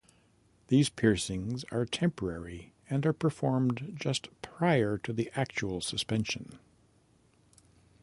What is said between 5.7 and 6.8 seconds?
suspension.